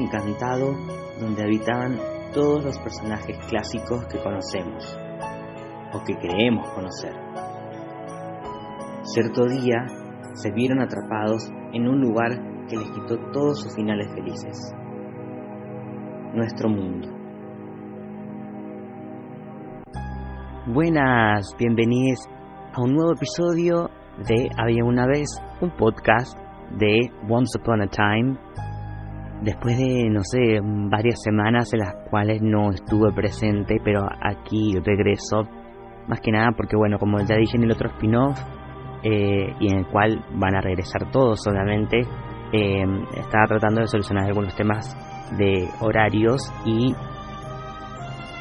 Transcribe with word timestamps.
encantado 0.00 0.74
donde 1.20 1.42
habitaban 1.42 1.98
todos 2.32 2.64
los 2.64 2.78
personajes 2.78 3.36
clásicos 3.48 4.06
que 4.06 4.18
conocemos 4.22 4.98
o 5.92 6.04
que 6.04 6.14
creemos 6.16 6.68
conocer. 6.70 7.12
Cierto 9.02 9.46
día 9.46 9.86
se 10.34 10.50
vieron 10.52 10.80
atrapados 10.80 11.50
en 11.72 11.88
un 11.88 12.00
lugar 12.00 12.30
que 12.68 12.76
les 12.76 12.90
quitó 12.90 13.16
todos 13.32 13.62
sus 13.62 13.74
finales 13.74 14.08
felices. 14.14 14.74
Nuestro 16.34 16.68
mundo. 16.68 17.08
Buenas, 20.66 21.56
bienvenidos 21.58 22.28
a 22.74 22.82
un 22.82 22.94
nuevo 22.94 23.12
episodio 23.12 23.88
de 24.28 24.50
Había 24.58 24.84
una 24.84 25.06
vez, 25.06 25.28
un 25.62 25.70
podcast 25.70 26.36
de 26.78 27.10
Once 27.28 27.58
Upon 27.58 27.80
a 27.80 27.86
Time. 27.86 28.36
Después 29.42 29.78
de, 29.78 30.08
no 30.10 30.20
sé, 30.24 30.60
varias 30.62 31.22
semanas 31.22 31.72
en 31.72 31.80
las 31.80 31.94
cuales 32.10 32.42
no 32.42 32.70
estuve 32.70 33.12
presente, 33.12 33.80
pero 33.84 34.06
aquí 34.20 34.74
regreso. 34.84 35.48
Más 36.08 36.20
que 36.20 36.32
nada 36.32 36.52
porque, 36.56 36.76
bueno, 36.76 36.98
como 36.98 37.18
ya 37.20 37.36
dije 37.36 37.56
en 37.56 37.64
el 37.64 37.72
otro 37.72 37.88
spin-off, 37.90 38.38
eh, 39.02 39.54
y 39.60 39.68
en 39.70 39.78
el 39.78 39.86
cual 39.86 40.24
van 40.34 40.56
a 40.56 40.60
regresar 40.60 41.10
todos, 41.12 41.46
obviamente, 41.46 42.00
eh, 42.52 42.84
estaba 43.16 43.46
tratando 43.46 43.82
de 43.82 43.86
solucionar 43.86 44.24
algunos 44.24 44.56
temas 44.56 44.96
de 45.36 45.68
horarios 45.80 46.40
y 46.64 46.94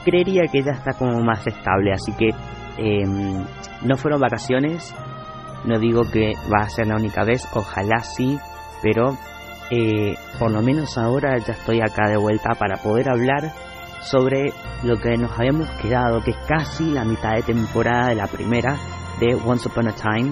creería 0.03 0.43
que 0.51 0.63
ya 0.63 0.71
está 0.71 0.93
como 0.93 1.21
más 1.21 1.45
estable, 1.45 1.91
así 1.91 2.11
que 2.17 2.29
eh, 2.77 3.05
no 3.83 3.97
fueron 3.97 4.21
vacaciones, 4.21 4.95
no 5.65 5.77
digo 5.77 6.03
que 6.11 6.33
va 6.51 6.63
a 6.63 6.69
ser 6.69 6.87
la 6.87 6.95
única 6.95 7.23
vez, 7.23 7.47
ojalá 7.53 7.99
sí, 7.99 8.39
pero 8.81 9.15
eh, 9.69 10.15
por 10.39 10.51
lo 10.51 10.61
menos 10.61 10.97
ahora 10.97 11.37
ya 11.39 11.53
estoy 11.53 11.81
acá 11.81 12.09
de 12.09 12.17
vuelta 12.17 12.51
para 12.57 12.77
poder 12.77 13.09
hablar 13.09 13.51
sobre 14.01 14.53
lo 14.83 14.97
que 14.97 15.17
nos 15.17 15.37
habíamos 15.37 15.69
quedado, 15.81 16.23
que 16.23 16.31
es 16.31 16.37
casi 16.47 16.89
la 16.91 17.03
mitad 17.03 17.35
de 17.35 17.43
temporada 17.43 18.09
de 18.09 18.15
la 18.15 18.27
primera 18.27 18.77
de 19.19 19.35
Once 19.35 19.67
Upon 19.67 19.89
a 19.89 19.95
Time. 19.95 20.31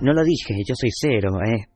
No 0.00 0.12
lo 0.12 0.24
dije, 0.24 0.62
yo 0.66 0.74
soy 0.74 0.90
cero, 0.92 1.38
eh, 1.46 1.66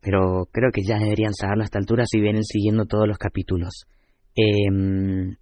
pero 0.00 0.46
creo 0.52 0.70
que 0.72 0.82
ya 0.82 0.98
deberían 0.98 1.34
saberlo 1.34 1.62
a 1.62 1.64
esta 1.64 1.78
altura 1.78 2.04
si 2.06 2.20
vienen 2.20 2.44
siguiendo 2.44 2.84
todos 2.84 3.08
los 3.08 3.18
capítulos. 3.18 3.86
Em, 4.34 5.36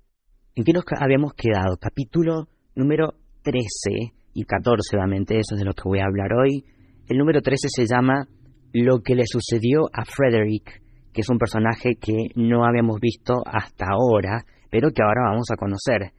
¿En 0.54 0.64
qué 0.64 0.72
nos 0.72 0.84
habíamos 0.98 1.34
quedado? 1.34 1.76
Capítulo 1.76 2.48
número 2.74 3.14
13 3.42 4.12
y 4.34 4.44
14, 4.44 4.96
obviamente, 4.96 5.38
eso 5.38 5.54
es 5.54 5.60
de 5.60 5.64
lo 5.64 5.74
que 5.74 5.82
voy 5.84 6.00
a 6.00 6.06
hablar 6.06 6.32
hoy. 6.32 6.64
El 7.08 7.18
número 7.18 7.42
13 7.42 7.68
se 7.68 7.86
llama 7.86 8.26
Lo 8.72 9.00
que 9.00 9.14
le 9.14 9.24
sucedió 9.26 9.88
a 9.92 10.04
Frederick, 10.04 10.82
que 11.12 11.22
es 11.22 11.28
un 11.28 11.38
personaje 11.38 11.96
que 12.00 12.28
no 12.36 12.64
habíamos 12.64 13.00
visto 13.00 13.34
hasta 13.46 13.86
ahora, 13.86 14.44
pero 14.70 14.90
que 14.90 15.02
ahora 15.02 15.30
vamos 15.30 15.46
a 15.50 15.56
conocer. 15.56 16.12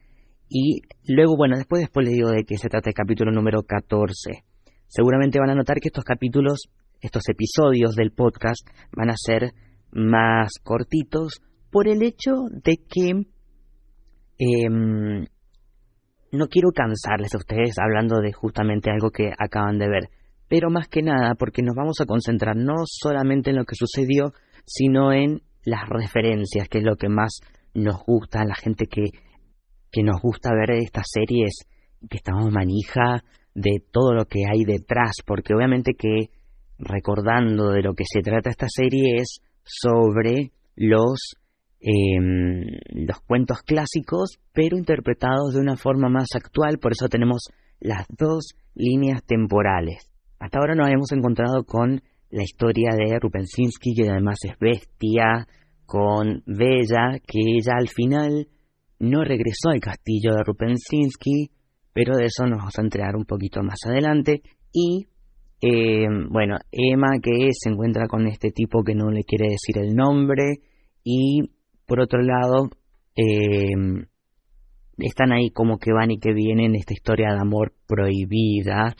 Y 0.48 0.82
luego, 1.06 1.36
bueno, 1.36 1.56
después, 1.56 1.80
después 1.80 2.06
le 2.06 2.12
digo 2.12 2.30
de 2.30 2.44
qué 2.44 2.56
se 2.56 2.68
trata 2.68 2.90
el 2.90 2.94
capítulo 2.94 3.30
número 3.30 3.62
14. 3.62 4.42
Seguramente 4.88 5.38
van 5.38 5.50
a 5.50 5.54
notar 5.54 5.78
que 5.80 5.88
estos 5.88 6.04
capítulos, 6.04 6.68
estos 7.00 7.22
episodios 7.28 7.94
del 7.94 8.10
podcast 8.10 8.68
van 8.92 9.10
a 9.10 9.16
ser 9.16 9.52
más 9.92 10.54
cortitos 10.62 11.40
por 11.70 11.86
el 11.86 12.02
hecho 12.02 12.32
de 12.50 12.78
que 12.88 13.10
em, 14.38 15.26
no 16.32 16.46
quiero 16.48 16.70
cansarles 16.74 17.34
a 17.34 17.38
ustedes 17.38 17.76
hablando 17.78 18.20
de 18.20 18.32
justamente 18.32 18.90
algo 18.90 19.10
que 19.10 19.30
acaban 19.38 19.78
de 19.78 19.88
ver 19.88 20.10
pero 20.50 20.68
más 20.68 20.88
que 20.88 21.00
nada 21.00 21.36
porque 21.36 21.62
nos 21.62 21.76
vamos 21.76 22.00
a 22.00 22.06
concentrar 22.06 22.56
no 22.56 22.74
solamente 22.84 23.50
en 23.50 23.56
lo 23.56 23.64
que 23.64 23.76
sucedió, 23.76 24.32
sino 24.66 25.12
en 25.12 25.42
las 25.64 25.88
referencias, 25.88 26.68
que 26.68 26.78
es 26.78 26.84
lo 26.84 26.96
que 26.96 27.08
más 27.08 27.38
nos 27.72 28.02
gusta 28.04 28.40
a 28.40 28.44
la 28.44 28.56
gente 28.56 28.86
que, 28.86 29.04
que 29.92 30.02
nos 30.02 30.20
gusta 30.20 30.50
ver 30.52 30.72
estas 30.72 31.06
series, 31.08 31.68
que 32.10 32.16
estamos 32.16 32.50
manija 32.50 33.22
de 33.54 33.80
todo 33.92 34.12
lo 34.12 34.24
que 34.24 34.40
hay 34.50 34.64
detrás, 34.64 35.12
porque 35.24 35.54
obviamente 35.54 35.92
que 35.94 36.30
recordando 36.78 37.70
de 37.70 37.82
lo 37.82 37.94
que 37.94 38.04
se 38.04 38.20
trata 38.20 38.50
esta 38.50 38.66
serie 38.68 39.18
es 39.18 39.38
sobre 39.62 40.50
los 40.74 41.36
em, 41.80 42.64
los 43.06 43.20
cuentos 43.20 43.62
clásicos, 43.62 44.40
pero 44.52 44.76
interpretados 44.76 45.54
de 45.54 45.60
una 45.60 45.76
forma 45.76 46.08
más 46.08 46.30
actual, 46.34 46.78
por 46.80 46.90
eso 46.90 47.08
tenemos 47.08 47.44
las 47.78 48.04
dos 48.08 48.54
líneas 48.74 49.22
temporales. 49.24 50.09
Hasta 50.40 50.58
ahora 50.58 50.74
nos 50.74 50.88
hemos 50.88 51.12
encontrado 51.12 51.64
con 51.64 52.00
la 52.30 52.42
historia 52.42 52.92
de 52.96 53.18
Rupensinski, 53.20 53.94
que 53.94 54.08
además 54.08 54.38
es 54.42 54.58
bestia, 54.58 55.46
con 55.84 56.42
Bella, 56.46 57.18
que 57.26 57.40
ella 57.40 57.74
al 57.78 57.88
final 57.88 58.48
no 59.00 59.22
regresó 59.22 59.68
al 59.68 59.80
castillo 59.80 60.32
de 60.34 60.42
Rupensinski, 60.42 61.50
pero 61.92 62.16
de 62.16 62.24
eso 62.24 62.46
nos 62.46 62.58
vamos 62.58 62.78
a 62.78 62.82
enterar 62.82 63.16
un 63.16 63.26
poquito 63.26 63.62
más 63.62 63.80
adelante. 63.86 64.40
Y, 64.72 65.08
eh, 65.60 66.06
bueno, 66.30 66.56
Emma, 66.72 67.18
que 67.22 67.50
se 67.52 67.68
encuentra 67.68 68.06
con 68.08 68.26
este 68.26 68.50
tipo 68.50 68.82
que 68.82 68.94
no 68.94 69.10
le 69.10 69.24
quiere 69.24 69.50
decir 69.50 69.76
el 69.76 69.94
nombre, 69.94 70.60
y 71.04 71.42
por 71.86 72.00
otro 72.00 72.22
lado, 72.22 72.70
eh, 73.14 73.74
están 74.96 75.32
ahí 75.32 75.50
como 75.50 75.76
que 75.76 75.92
van 75.92 76.12
y 76.12 76.18
que 76.18 76.32
vienen 76.32 76.76
esta 76.76 76.94
historia 76.94 77.34
de 77.34 77.40
amor 77.40 77.74
prohibida, 77.86 78.94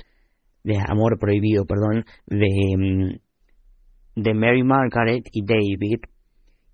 de 0.65 0.79
Amor 0.79 1.19
Prohibido, 1.19 1.65
perdón, 1.65 2.05
de, 2.27 2.77
mm, 2.77 4.23
de 4.23 4.35
Mary 4.35 4.63
Margaret 4.63 5.25
y 5.33 5.45
David. 5.45 6.01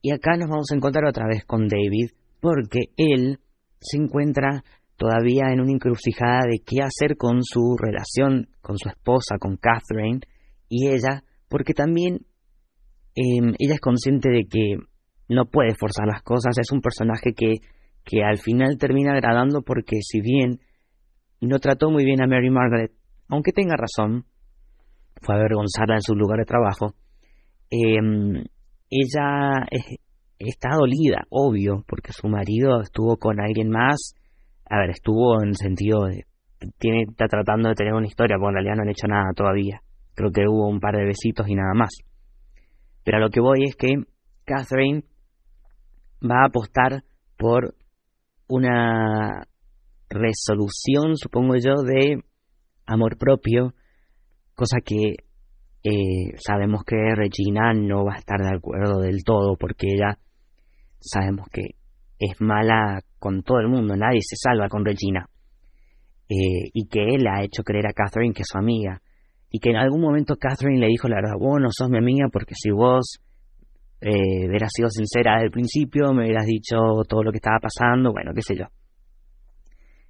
Y 0.03 0.13
acá 0.13 0.37
nos 0.37 0.49
vamos 0.49 0.71
a 0.71 0.77
encontrar 0.77 1.05
otra 1.07 1.27
vez 1.27 1.45
con 1.45 1.69
David, 1.69 2.11
porque 2.41 2.91
él 2.97 3.39
se 3.81 3.97
encuentra 3.99 4.63
todavía 4.97 5.53
en 5.53 5.61
una 5.61 5.73
encrucijada 5.73 6.43
de 6.51 6.61
qué 6.65 6.83
hacer 6.83 7.17
con 7.17 7.43
su 7.43 7.77
relación 7.79 8.49
con 8.61 8.79
su 8.79 8.89
esposa, 8.89 9.37
con 9.39 9.57
Catherine, 9.57 10.21
y 10.69 10.89
ella, 10.89 11.23
porque 11.49 11.75
también 11.75 12.27
em, 13.15 13.55
ella 13.59 13.75
es 13.75 13.81
consciente 13.81 14.31
de 14.31 14.45
que 14.49 14.77
no 15.29 15.47
puede 15.47 15.75
forzar 15.79 16.07
las 16.07 16.23
cosas, 16.23 16.59
es 16.59 16.71
un 16.73 16.81
personaje 16.81 17.33
que, 17.37 17.55
que 18.05 18.23
al 18.25 18.39
final 18.39 18.79
termina 18.79 19.13
agradando 19.13 19.63
porque 19.63 19.97
si 20.01 20.21
bien 20.21 20.61
no 21.41 21.59
trató 21.59 21.91
muy 21.91 22.05
bien 22.05 22.23
a 22.23 22.27
Mary 22.27 22.51
Margaret 22.51 22.93
aunque 23.29 23.53
tenga 23.53 23.77
razón, 23.77 24.25
fue 25.21 25.35
a 25.35 25.39
avergonzarla 25.39 25.97
en 25.97 26.03
su 26.03 26.15
lugar 26.15 26.39
de 26.39 26.45
trabajo, 26.45 26.95
em, 27.71 28.45
ella 28.91 29.67
está 30.39 30.71
dolida, 30.77 31.27
obvio, 31.31 31.85
porque 31.87 32.13
su 32.13 32.29
marido 32.29 32.81
estuvo 32.81 33.17
con 33.17 33.41
alguien 33.41 33.71
más, 33.71 34.15
a 34.69 34.79
ver, 34.79 34.91
estuvo 34.91 35.43
en 35.43 35.55
sentido 35.55 36.05
de, 36.07 36.25
tiene, 36.79 37.05
está 37.09 37.27
tratando 37.27 37.69
de 37.69 37.75
tener 37.75 37.95
una 37.95 38.07
historia, 38.07 38.37
porque 38.39 38.51
en 38.51 38.55
realidad 38.55 38.77
no 38.77 38.83
han 38.83 38.91
hecho 38.91 39.07
nada 39.07 39.33
todavía, 39.35 39.81
creo 40.15 40.31
que 40.31 40.47
hubo 40.49 40.69
un 40.69 40.81
par 40.81 40.97
de 40.97 41.05
besitos 41.05 41.49
y 41.49 41.55
nada 41.55 41.75
más. 41.75 41.91
Pero 43.05 43.19
a 43.19 43.21
lo 43.21 43.31
que 43.31 43.41
voy 43.41 43.65
es 43.65 43.77
que 43.77 43.95
Catherine 44.45 45.05
va 46.23 46.43
a 46.43 46.47
apostar 46.47 47.03
por 47.37 47.75
una 48.49 49.47
resolución, 50.09 51.17
supongo 51.17 51.55
yo, 51.57 51.83
de 51.83 52.23
amor 52.87 53.17
propio, 53.19 53.75
cosa 54.55 54.79
que 54.85 55.17
eh, 55.83 56.37
sabemos 56.39 56.83
que 56.85 56.97
Regina 57.15 57.73
no 57.75 58.05
va 58.05 58.15
a 58.15 58.19
estar 58.19 58.41
de 58.41 58.57
acuerdo 58.57 59.01
del 59.01 59.23
todo 59.25 59.57
porque 59.57 59.87
ella 59.95 60.19
sabemos 60.99 61.47
que 61.53 61.63
es 62.19 62.41
mala 62.41 63.03
con 63.19 63.43
todo 63.43 63.61
el 63.61 63.69
mundo, 63.69 63.97
nadie 63.97 64.21
se 64.23 64.37
salva 64.37 64.69
con 64.69 64.85
Regina. 64.85 65.29
Eh, 66.29 66.71
y 66.73 66.89
que 66.89 67.15
él 67.15 67.27
ha 67.29 67.45
hecho 67.45 67.63
creer 67.63 67.87
a 67.87 67.93
Catherine 67.93 68.35
que 68.35 68.43
es 68.43 68.49
su 68.51 68.59
amiga. 68.59 69.01
Y 69.51 69.61
que 69.61 69.71
en 69.71 69.77
algún 69.77 70.01
momento 70.01 70.37
Catherine 70.37 70.81
le 70.81 70.89
dijo 70.89 71.09
la 71.09 71.17
verdad, 71.17 71.37
vos 71.39 71.61
no 71.61 71.69
sos 71.71 71.89
mi 71.89 71.99
amiga 71.99 72.29
porque 72.33 72.55
si 72.57 72.71
vos 72.71 73.21
eh, 74.01 74.47
hubieras 74.49 74.71
sido 74.75 74.89
sincera 74.91 75.35
desde 75.35 75.47
el 75.47 75.51
principio, 75.53 76.13
me 76.13 76.25
hubieras 76.25 76.47
dicho 76.47 76.77
todo 77.09 77.23
lo 77.23 77.31
que 77.31 77.39
estaba 77.39 77.59
pasando, 77.61 78.11
bueno, 78.13 78.33
qué 78.35 78.43
sé 78.43 78.57
yo. 78.57 78.67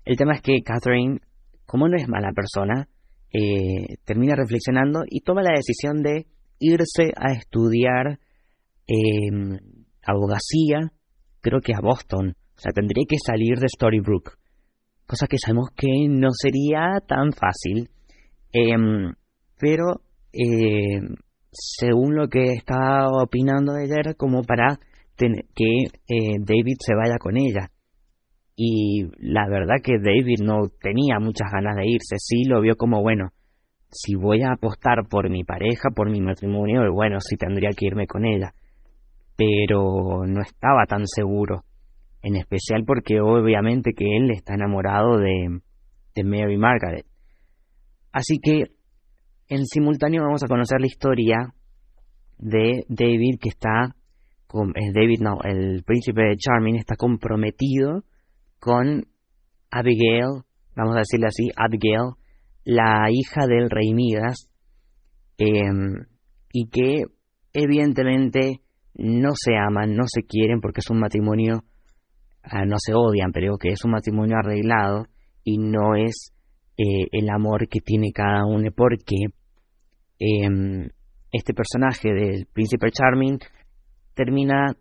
El 0.05 0.17
tema 0.17 0.35
es 0.35 0.41
que 0.41 0.63
Catherine 0.63 1.21
como 1.67 1.89
no 1.89 1.97
es 1.97 2.09
mala 2.09 2.33
persona, 2.33 2.89
eh, 3.33 3.97
termina 4.05 4.35
reflexionando 4.35 5.03
y 5.09 5.21
toma 5.21 5.43
la 5.43 5.53
decisión 5.55 6.03
de 6.03 6.27
irse 6.59 7.13
a 7.17 7.33
estudiar 7.33 8.19
em, 8.87 9.59
abogacía, 10.03 10.93
creo 11.41 11.61
que 11.61 11.75
a 11.75 11.81
Boston. 11.81 12.37
O 12.57 12.59
sea, 12.59 12.73
tendría 12.73 13.05
que 13.07 13.19
salir 13.19 13.59
de 13.59 13.69
Storybrooke. 13.69 14.39
Cosa 15.07 15.27
que 15.27 15.39
sabemos 15.39 15.69
que 15.77 16.09
no 16.09 16.29
sería 16.33 17.01
tan 17.07 17.33
fácil. 17.33 17.91
Em, 18.53 19.13
pero, 19.59 20.01
em, 20.33 21.17
según 21.51 22.15
lo 22.15 22.29
que 22.29 22.53
estaba 22.53 23.09
opinando 23.23 23.77
ella, 23.77 24.15
como 24.17 24.43
para 24.43 24.79
que 25.17 25.85
eh, 26.09 26.37
David 26.41 26.77
se 26.79 26.95
vaya 26.95 27.17
con 27.19 27.37
ella 27.37 27.71
y 28.57 29.05
la 29.19 29.47
verdad 29.49 29.77
que 29.83 29.99
David 29.99 30.41
no 30.43 30.69
tenía 30.81 31.19
muchas 31.21 31.53
ganas 31.53 31.77
de 31.77 31.87
irse, 31.87 32.17
sí 32.19 32.45
lo 32.49 32.63
vio 32.63 32.77
como 32.77 33.03
bueno, 33.03 33.29
si 33.91 34.15
voy 34.15 34.43
a 34.43 34.53
apostar 34.53 35.07
por 35.09 35.31
mi 35.31 35.45
pareja, 35.45 35.91
por 35.95 36.11
mi 36.11 36.21
matrimonio, 36.23 36.81
bueno, 36.93 37.21
sí 37.21 37.37
tendría 37.37 37.71
que 37.71 37.87
irme 37.87 38.07
con 38.07 38.25
ella. 38.25 38.55
Pero 39.37 40.27
no 40.27 40.41
estaba 40.41 40.87
tan 40.87 41.07
seguro. 41.07 41.65
En 42.23 42.35
especial 42.37 42.85
porque 42.87 43.21
obviamente 43.21 43.93
que 43.93 44.17
él 44.17 44.31
está 44.31 44.55
enamorado 44.55 45.19
de, 45.19 45.61
de 46.15 46.25
Mary 46.25 46.57
Margaret. 46.57 47.07
Así 48.11 48.39
que 48.43 48.71
en 49.49 49.67
simultáneo 49.67 50.23
vamos 50.23 50.43
a 50.43 50.49
conocer 50.49 50.81
la 50.81 50.87
historia 50.87 51.55
de 52.39 52.85
David 52.89 53.39
que 53.41 53.51
está 53.51 53.95
con 54.47 54.73
David 54.73 55.21
no, 55.21 55.39
el 55.45 55.83
príncipe 55.85 56.23
de 56.23 56.37
Charming 56.37 56.77
está 56.77 56.97
comprometido 56.97 58.05
con 58.59 59.07
Abigail, 59.71 60.43
vamos 60.75 60.97
a 60.97 61.01
decirle 61.01 61.27
así, 61.27 61.51
Abigail, 61.57 62.15
la 62.65 63.09
hija 63.11 63.47
del 63.47 63.71
rey 63.71 63.95
Midas, 63.95 64.49
em, 65.39 66.07
y 66.53 66.69
que 66.69 67.05
evidentemente 67.53 68.61
no 68.95 69.31
se 69.35 69.57
aman, 69.57 69.95
no 69.95 70.05
se 70.07 70.23
quieren 70.23 70.61
porque 70.61 70.81
es 70.81 70.91
un 70.91 70.99
matrimonio, 70.99 71.65
ah, 72.43 72.65
no 72.65 72.77
se 72.79 72.95
odian, 72.95 73.33
pero 73.33 73.59
que 73.59 73.71
es 73.71 73.85
un 73.85 73.93
matrimonio 73.93 74.37
arreglado 74.39 75.07
y 75.45 75.59
no 75.59 75.95
es 75.95 76.33
eh, 76.79 77.09
el 77.13 77.29
amor 77.31 77.69
que 77.69 77.81
tiene 77.81 78.11
cada 78.13 78.45
uno, 78.47 78.71
porque 78.75 79.17
em, 80.19 80.89
este 81.33 81.55
personaje 81.55 82.13
del 82.13 82.47
príncipe 82.53 82.91
Charming 82.91 83.39
termina 84.15 84.75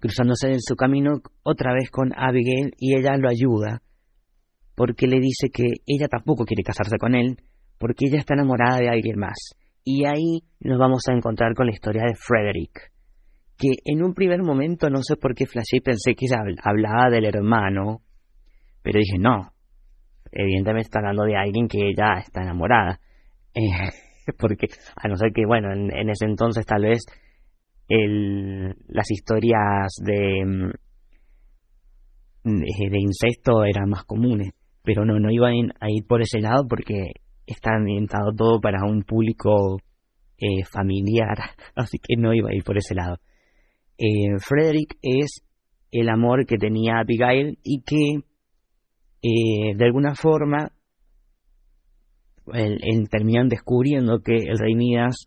cruzándose 0.00 0.48
en 0.48 0.60
su 0.60 0.74
camino 0.74 1.20
otra 1.42 1.72
vez 1.72 1.90
con 1.90 2.12
Abigail 2.16 2.72
y 2.78 2.96
ella 2.96 3.16
lo 3.16 3.28
ayuda 3.28 3.82
porque 4.74 5.06
le 5.06 5.20
dice 5.20 5.50
que 5.52 5.66
ella 5.86 6.08
tampoco 6.08 6.44
quiere 6.44 6.62
casarse 6.62 6.96
con 6.98 7.14
él 7.14 7.36
porque 7.78 8.06
ella 8.06 8.18
está 8.18 8.34
enamorada 8.34 8.78
de 8.78 8.88
alguien 8.88 9.18
más. 9.18 9.54
Y 9.84 10.06
ahí 10.06 10.42
nos 10.60 10.78
vamos 10.78 11.02
a 11.08 11.14
encontrar 11.14 11.54
con 11.54 11.66
la 11.66 11.72
historia 11.72 12.02
de 12.02 12.14
Frederick, 12.14 12.92
que 13.56 13.68
en 13.84 14.02
un 14.02 14.14
primer 14.14 14.42
momento 14.42 14.90
no 14.90 15.02
sé 15.02 15.16
por 15.16 15.34
qué 15.34 15.46
flashé 15.46 15.80
pensé 15.82 16.14
que 16.14 16.26
ella 16.26 16.42
hablaba 16.62 17.10
del 17.10 17.24
hermano, 17.24 18.02
pero 18.82 18.98
dije 18.98 19.18
no, 19.18 19.52
evidentemente 20.32 20.86
está 20.86 21.00
hablando 21.00 21.24
de 21.24 21.36
alguien 21.36 21.68
que 21.68 21.88
ella 21.88 22.18
está 22.18 22.42
enamorada. 22.42 23.00
Eh, 23.52 24.32
porque 24.38 24.68
a 24.94 25.08
no 25.08 25.16
ser 25.16 25.32
que, 25.34 25.44
bueno, 25.44 25.72
en, 25.72 26.08
ese 26.08 26.24
entonces 26.24 26.64
tal 26.64 26.82
vez 26.82 27.00
el, 27.90 28.76
las 28.88 29.10
historias 29.10 29.92
de, 30.02 30.44
mm, 32.44 32.60
de, 32.60 33.00
incesto 33.00 33.64
eran 33.64 33.90
más 33.90 34.04
comunes, 34.04 34.52
pero 34.82 35.04
no, 35.04 35.18
no 35.18 35.30
iba 35.30 35.48
a 35.48 35.90
ir 35.90 36.06
por 36.06 36.22
ese 36.22 36.40
lado 36.40 36.66
porque 36.68 37.10
está 37.46 37.74
ambientado 37.74 38.32
todo 38.32 38.60
para 38.60 38.84
un 38.84 39.02
público 39.02 39.78
eh, 40.38 40.64
familiar, 40.70 41.36
así 41.74 41.98
que 41.98 42.16
no 42.16 42.32
iba 42.32 42.50
a 42.50 42.54
ir 42.54 42.62
por 42.62 42.78
ese 42.78 42.94
lado. 42.94 43.18
Eh, 43.98 44.38
Frederick 44.38 44.96
es 45.02 45.42
el 45.90 46.08
amor 46.08 46.46
que 46.46 46.56
tenía 46.56 47.00
Abigail 47.00 47.58
y 47.64 47.82
que 47.82 48.22
eh, 49.22 49.74
de 49.76 49.84
alguna 49.84 50.14
forma 50.14 50.70
el, 52.54 53.08
terminan 53.10 53.48
descubriendo 53.48 54.20
que 54.20 54.36
el 54.36 54.58
rey 54.58 54.74
Midas 54.76 55.26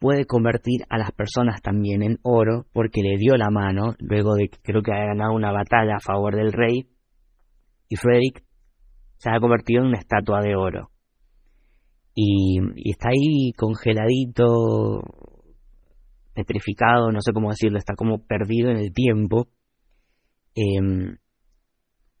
puede 0.00 0.24
convertir 0.24 0.80
a 0.88 0.98
las 0.98 1.12
personas 1.12 1.60
también 1.60 2.02
en 2.02 2.18
oro 2.22 2.66
porque 2.72 3.02
le 3.02 3.18
dio 3.18 3.36
la 3.36 3.50
mano 3.50 3.94
luego 3.98 4.34
de 4.34 4.48
que 4.48 4.58
creo 4.62 4.82
que 4.82 4.92
haya 4.92 5.08
ganado 5.08 5.34
una 5.34 5.52
batalla 5.52 5.96
a 5.96 6.00
favor 6.00 6.34
del 6.34 6.52
rey. 6.52 6.88
Y 7.88 7.96
Frederick 7.96 8.42
se 9.18 9.30
ha 9.30 9.38
convertido 9.38 9.82
en 9.82 9.88
una 9.88 9.98
estatua 9.98 10.40
de 10.40 10.56
oro. 10.56 10.90
Y, 12.14 12.58
está 12.90 13.10
ahí 13.10 13.52
congeladito 13.56 15.02
petrificado 16.34 17.12
no 17.12 17.20
sé 17.20 17.32
cómo 17.32 17.50
decirlo 17.50 17.78
está 17.78 17.94
como 17.94 18.24
perdido 18.24 18.70
en 18.70 18.78
el 18.78 18.92
tiempo. 18.94 19.48
Em, 20.54 21.18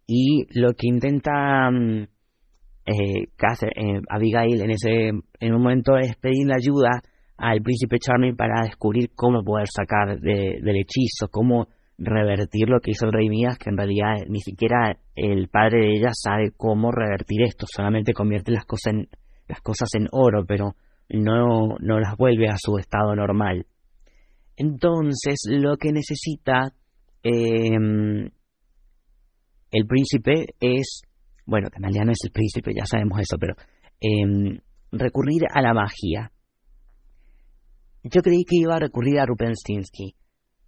y 0.06 0.44
lo 0.58 0.74
que 0.74 0.86
intenta 0.86 1.70
mm, 1.70 2.02
eh, 2.84 3.22
eh, 3.24 4.00
Abigail 4.10 4.60
en 4.60 4.70
ese 4.70 5.08
en 5.40 5.54
un 5.54 5.62
momento 5.62 5.96
es 5.96 6.14
pedirle 6.16 6.54
ayuda 6.54 7.02
al 7.40 7.62
príncipe 7.62 7.98
Charming 7.98 8.36
para 8.36 8.64
descubrir 8.64 9.10
cómo 9.14 9.42
poder 9.42 9.66
sacar 9.68 10.20
del 10.20 10.76
hechizo, 10.76 11.28
cómo 11.30 11.68
revertir 11.96 12.68
lo 12.68 12.80
que 12.80 12.92
hizo 12.92 13.06
el 13.06 13.12
rey 13.12 13.28
Mías, 13.28 13.58
que 13.58 13.70
en 13.70 13.76
realidad 13.76 14.26
ni 14.28 14.40
siquiera 14.40 14.96
el 15.16 15.48
padre 15.48 15.80
de 15.80 15.96
ella 15.96 16.10
sabe 16.12 16.52
cómo 16.56 16.92
revertir 16.92 17.42
esto, 17.42 17.66
solamente 17.66 18.12
convierte 18.12 18.52
las 18.52 18.64
cosas 18.64 18.94
en, 18.94 19.08
las 19.48 19.60
cosas 19.60 19.88
en 19.94 20.06
oro, 20.12 20.44
pero 20.46 20.74
no, 21.08 21.76
no 21.80 21.98
las 21.98 22.16
vuelve 22.16 22.48
a 22.48 22.56
su 22.58 22.76
estado 22.78 23.14
normal. 23.16 23.66
Entonces, 24.56 25.40
lo 25.48 25.76
que 25.78 25.92
necesita 25.92 26.72
em, 27.22 28.30
el 29.70 29.86
príncipe 29.86 30.54
es, 30.60 31.02
bueno, 31.46 31.68
que 31.70 31.78
en 31.82 32.06
no 32.06 32.12
es 32.12 32.24
el 32.24 32.32
príncipe, 32.32 32.72
ya 32.76 32.84
sabemos 32.84 33.18
eso, 33.20 33.36
pero 33.38 33.54
em, 34.00 34.58
recurrir 34.92 35.44
a 35.52 35.62
la 35.62 35.72
magia. 35.72 36.30
Yo 38.02 38.22
creí 38.22 38.44
que 38.44 38.56
iba 38.56 38.76
a 38.76 38.80
recurrir 38.80 39.18
a 39.18 39.26
Rupenstinsky, 39.26 40.14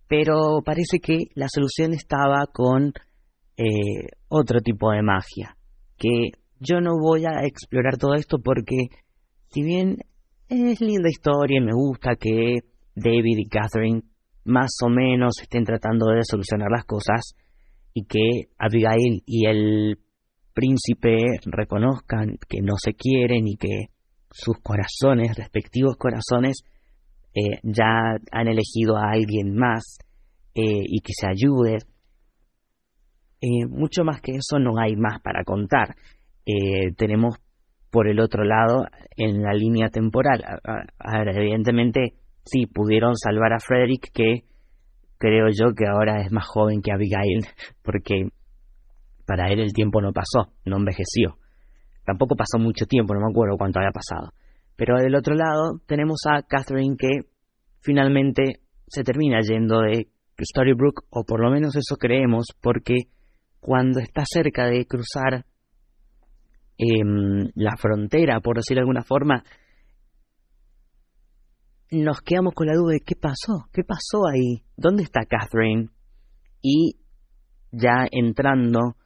pero 0.09 0.63
parece 0.65 0.99
que 1.01 1.17
la 1.35 1.47
solución 1.49 1.93
estaba 1.93 2.47
con 2.53 2.93
eh, 3.57 4.09
otro 4.29 4.61
tipo 4.61 4.91
de 4.91 5.03
magia, 5.03 5.57
que 5.97 6.33
yo 6.61 6.81
no 6.81 6.93
voy 7.01 7.25
a 7.25 7.45
explorar 7.45 7.97
todo 7.97 8.15
esto 8.15 8.39
porque 8.43 8.89
si 9.49 9.63
bien 9.63 9.99
es 10.49 10.81
linda 10.81 11.09
historia 11.09 11.59
y 11.59 11.65
me 11.65 11.73
gusta 11.73 12.17
que 12.17 12.59
David 12.95 13.39
y 13.39 13.49
Catherine 13.49 14.03
más 14.45 14.71
o 14.85 14.89
menos 14.89 15.35
estén 15.41 15.65
tratando 15.65 16.07
de 16.11 16.25
solucionar 16.25 16.69
las 16.71 16.85
cosas, 16.85 17.35
y 17.95 18.05
que 18.05 18.49
Abigail 18.59 19.23
y 19.27 19.47
el 19.47 19.99
príncipe 20.55 21.19
reconozcan 21.45 22.37
que 22.49 22.61
no 22.63 22.75
se 22.77 22.95
quieren 22.95 23.47
y 23.47 23.57
que 23.57 23.87
sus 24.31 24.57
corazones, 24.63 25.37
respectivos 25.37 25.97
corazones, 25.97 26.63
eh, 27.35 27.59
ya 27.63 28.17
han 28.31 28.49
elegido 28.49 28.97
a 28.97 29.11
alguien 29.13 29.55
más 29.55 29.99
eh, 30.55 30.83
y 30.85 31.01
que 31.01 31.13
se 31.15 31.27
ayude. 31.27 31.79
Eh, 33.41 33.67
mucho 33.69 34.05
más 34.05 34.21
que 34.21 34.33
eso 34.33 34.59
no 34.59 34.79
hay 34.79 34.97
más 34.97 35.21
para 35.21 35.45
contar. 35.45 35.95
tenemos 36.97 37.37
por 37.91 38.09
el 38.09 38.21
otro 38.21 38.45
lado 38.45 38.87
en 39.17 39.43
la 39.43 39.53
línea 39.53 39.89
temporal. 39.89 40.43
evidentemente 41.35 42.15
sí 42.45 42.67
pudieron 42.67 43.17
salvar 43.17 43.53
a 43.53 43.61
Frederick 43.61 44.11
que 44.13 44.45
creo 45.19 45.47
yo 45.53 45.75
que 45.75 45.87
ahora 45.87 46.21
es 46.21 46.33
más 46.33 46.47
joven 46.47 46.83
que 46.83 46.93
Abigail, 46.93 47.47
porque 47.83 48.29
para 49.27 49.53
él 49.53 49.61
el 49.61 49.73
tiempo 49.73 50.01
no 50.01 50.13
pasó, 50.13 50.53
no 50.65 50.79
envejeció. 50.79 51.39
Tampoco 52.05 52.35
pasó 52.35 52.59
mucho 52.59 52.87
tiempo, 52.87 53.15
no 53.15 53.21
me 53.21 53.31
acuerdo 53.31 53.57
cuánto 53.57 53.79
había 53.79 53.93
pasado. 53.93 54.33
Pero 54.77 54.97
del 54.97 55.15
otro 55.15 55.35
lado 55.35 55.81
tenemos 55.87 56.21
a 56.29 56.43
Catherine 56.43 56.97
que 56.99 57.29
finalmente 57.81 58.61
se 58.87 59.05
termina 59.05 59.41
yendo 59.41 59.81
de 59.81 60.09
Storybrooke, 60.41 61.05
o 61.11 61.25
por 61.25 61.41
lo 61.41 61.51
menos 61.51 61.77
eso 61.77 61.97
creemos, 61.97 62.47
porque 62.61 62.95
cuando 63.61 64.01
está 64.01 64.25
cerca 64.27 64.67
de 64.67 64.87
cruzar 64.87 65.45
em, 66.79 67.51
la 67.55 67.77
frontera, 67.77 68.41
por 68.41 68.57
decirlo 68.57 68.81
de 68.81 68.83
alguna 68.83 69.03
forma, 69.03 69.45
nos 71.91 72.21
quedamos 72.23 72.55
con 72.55 72.67
la 72.67 72.75
duda 72.75 72.95
de 72.95 73.01
qué 73.01 73.15
pasó, 73.15 73.67
qué 73.73 73.85
pasó 73.85 74.27
ahí, 74.27 74.65
dónde 74.77 75.03
está 75.03 75.27
Catherine. 75.27 75.91
Y 76.63 76.97
ya 77.71 78.07
entrando 78.11 78.97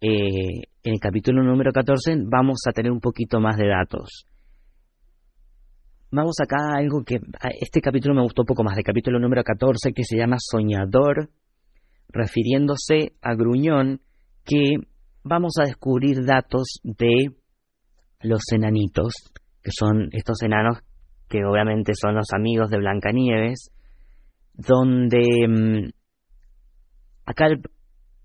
eh, 0.00 0.68
en 0.82 0.92
el 0.92 1.00
capítulo 1.00 1.42
número 1.42 1.72
14 1.72 2.16
vamos 2.30 2.60
a 2.68 2.72
tener 2.72 2.92
un 2.92 3.00
poquito 3.00 3.40
más 3.40 3.56
de 3.56 3.68
datos. 3.68 4.26
Vamos 6.10 6.36
acá 6.40 6.56
a 6.56 6.78
algo 6.78 7.04
que 7.04 7.20
este 7.60 7.82
capítulo 7.82 8.14
me 8.14 8.22
gustó 8.22 8.40
un 8.42 8.46
poco 8.46 8.64
más, 8.64 8.76
del 8.76 8.84
capítulo 8.84 9.18
número 9.18 9.44
14 9.44 9.92
que 9.92 10.04
se 10.04 10.16
llama 10.16 10.36
Soñador, 10.38 11.28
refiriéndose 12.08 13.12
a 13.20 13.34
Gruñón, 13.34 14.00
que 14.42 14.76
vamos 15.22 15.52
a 15.60 15.66
descubrir 15.66 16.24
datos 16.24 16.80
de 16.82 17.36
los 18.22 18.40
enanitos, 18.52 19.12
que 19.62 19.70
son 19.70 20.08
estos 20.12 20.40
enanos 20.42 20.78
que 21.28 21.44
obviamente 21.44 21.92
son 21.94 22.14
los 22.14 22.28
amigos 22.32 22.70
de 22.70 22.78
Blancanieves, 22.78 23.70
donde 24.54 25.46
mm, 25.46 25.90
acá 27.26 27.48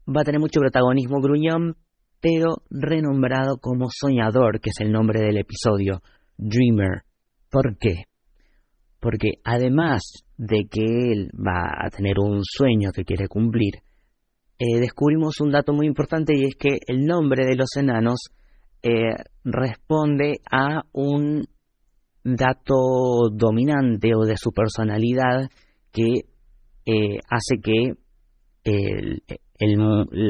va 0.07 0.21
a 0.21 0.23
tener 0.23 0.39
mucho 0.39 0.61
protagonismo 0.61 1.19
Gruñón, 1.19 1.75
pero 2.21 2.63
renombrado 2.69 3.57
como 3.57 3.87
Soñador, 3.89 4.61
que 4.61 4.69
es 4.69 4.79
el 4.79 4.93
nombre 4.93 5.19
del 5.19 5.37
episodio, 5.37 6.01
Dreamer. 6.37 7.03
¿Por 7.53 7.77
qué? 7.77 8.05
Porque 8.99 9.33
además 9.43 10.01
de 10.37 10.65
que 10.71 10.81
él 10.81 11.29
va 11.35 11.85
a 11.85 11.91
tener 11.91 12.15
un 12.17 12.41
sueño 12.41 12.89
que 12.91 13.05
quiere 13.05 13.27
cumplir, 13.27 13.75
eh, 14.57 14.79
descubrimos 14.79 15.39
un 15.39 15.51
dato 15.51 15.71
muy 15.71 15.85
importante 15.85 16.33
y 16.35 16.45
es 16.45 16.55
que 16.55 16.79
el 16.87 17.05
nombre 17.05 17.45
de 17.45 17.55
los 17.55 17.69
enanos 17.77 18.21
eh, 18.81 19.13
responde 19.43 20.39
a 20.51 20.81
un 20.93 21.45
dato 22.23 23.29
dominante 23.31 24.15
o 24.15 24.25
de 24.25 24.35
su 24.35 24.51
personalidad 24.51 25.47
que 25.91 26.21
eh, 26.87 27.19
hace 27.29 27.59
que 27.61 27.93
el, 28.63 29.21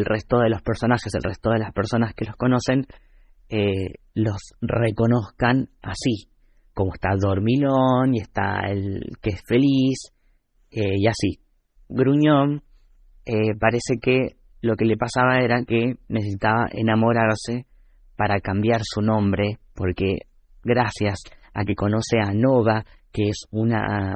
resto 0.03 0.39
de 0.39 0.49
los 0.49 0.61
personajes, 0.61 1.13
el 1.15 1.23
resto 1.23 1.51
de 1.51 1.59
las 1.59 1.71
personas 1.71 2.13
que 2.15 2.25
los 2.25 2.35
conocen, 2.35 2.85
los 4.15 4.55
reconozcan 4.59 5.69
así, 5.81 6.32
como 6.73 6.93
está 6.93 7.09
Dormilón 7.19 8.13
y 8.13 8.19
está 8.19 8.61
el 8.67 9.01
que 9.21 9.31
es 9.31 9.41
feliz 9.45 10.11
eh, 10.71 10.95
y 10.97 11.07
así. 11.07 11.39
Gruñón 11.89 12.63
parece 13.59 13.99
que 14.01 14.35
lo 14.61 14.75
que 14.75 14.85
le 14.85 14.97
pasaba 14.97 15.39
era 15.39 15.63
que 15.65 15.95
necesitaba 16.07 16.67
enamorarse 16.71 17.65
para 18.15 18.39
cambiar 18.39 18.81
su 18.83 19.01
nombre, 19.01 19.59
porque 19.75 20.19
gracias 20.63 21.19
a 21.53 21.65
que 21.65 21.75
conoce 21.75 22.19
a 22.19 22.33
Nova, 22.33 22.85
que 23.11 23.29
es 23.29 23.45
una, 23.51 24.15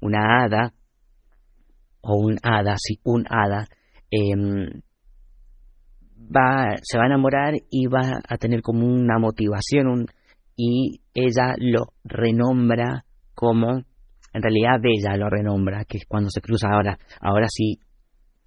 una 0.00 0.42
hada, 0.42 0.72
o 2.00 2.16
un 2.16 2.38
hada, 2.42 2.74
sí, 2.76 2.98
un 3.04 3.24
hada, 3.28 3.66
em, 4.10 4.82
va, 6.18 6.74
se 6.82 6.98
va 6.98 7.04
a 7.04 7.06
enamorar 7.06 7.54
y 7.70 7.86
va 7.86 8.20
a 8.28 8.36
tener 8.36 8.62
como 8.62 8.86
una 8.86 9.18
motivación 9.18 10.06
y 10.56 11.00
ella 11.14 11.54
lo 11.58 11.86
renombra 12.04 13.04
como, 13.34 13.78
en 14.32 14.42
realidad 14.42 14.80
Bella 14.80 15.16
lo 15.16 15.28
renombra, 15.28 15.84
que 15.84 15.98
es 15.98 16.04
cuando 16.06 16.30
se 16.30 16.40
cruza. 16.40 16.68
Ahora, 16.70 16.98
ahora 17.20 17.46
sí 17.48 17.78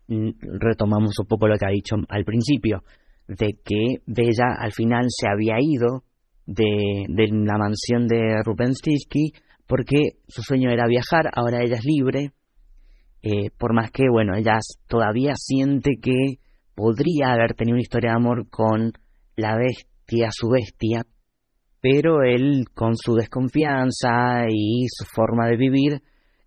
mm, 0.08 0.30
retomamos 0.60 1.18
un 1.20 1.28
poco 1.28 1.48
lo 1.48 1.58
que 1.58 1.66
ha 1.66 1.72
dicho 1.72 1.96
al 2.10 2.24
principio, 2.24 2.84
de 3.28 3.58
que 3.64 4.02
Bella 4.06 4.56
al 4.58 4.72
final 4.72 5.06
se 5.10 5.28
había 5.30 5.56
ido 5.60 6.04
de, 6.46 7.06
la 7.08 7.58
mansión 7.58 8.08
de 8.08 8.42
Rubensky 8.44 9.34
porque 9.68 10.12
su 10.28 10.42
sueño 10.42 10.72
era 10.72 10.88
viajar, 10.88 11.30
ahora 11.34 11.62
ella 11.62 11.76
es 11.76 11.84
libre, 11.84 12.32
eh, 13.22 13.50
por 13.58 13.74
más 13.74 13.92
que, 13.92 14.04
bueno, 14.10 14.36
ella 14.36 14.58
todavía 14.88 15.34
siente 15.36 15.98
que 16.02 16.40
podría 16.74 17.34
haber 17.34 17.54
tenido 17.54 17.76
una 17.76 17.82
historia 17.82 18.12
de 18.12 18.16
amor 18.16 18.50
con 18.50 18.94
la 19.36 19.58
bestia, 19.58 20.30
su 20.32 20.48
bestia, 20.48 21.04
pero 21.90 22.22
él 22.22 22.66
con 22.74 22.98
su 22.98 23.14
desconfianza 23.16 24.46
y 24.50 24.88
su 24.90 25.06
forma 25.06 25.48
de 25.48 25.56
vivir 25.56 26.02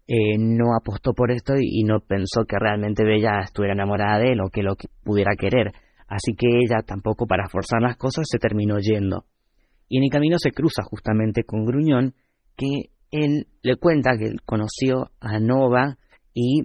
eh, 0.06 0.36
no 0.38 0.74
apostó 0.78 1.14
por 1.14 1.30
esto 1.30 1.54
y, 1.58 1.82
no 1.84 2.00
pensó 2.00 2.44
que 2.46 2.58
realmente 2.58 3.04
Bella 3.04 3.40
estuviera 3.42 3.72
enamorada 3.72 4.18
de 4.18 4.32
él 4.32 4.40
o 4.42 4.50
que 4.50 4.62
lo 4.62 4.74
pudiera 5.02 5.30
querer. 5.38 5.72
Así 6.08 6.34
que 6.36 6.46
ella 6.46 6.82
tampoco 6.84 7.26
para 7.26 7.48
forzar 7.48 7.80
las 7.80 7.96
cosas 7.96 8.26
se 8.28 8.38
terminó 8.38 8.78
yendo. 8.80 9.24
Y 9.88 9.96
en 9.96 10.04
el 10.04 10.10
camino 10.10 10.36
se 10.38 10.50
cruza 10.50 10.82
justamente 10.82 11.44
con 11.44 11.64
Gruñón, 11.64 12.12
que 12.54 12.90
él 13.10 13.46
le 13.62 13.76
cuenta 13.76 14.18
que 14.18 14.34
conoció 14.44 15.10
a 15.20 15.38
Nova 15.38 15.96
y 16.34 16.64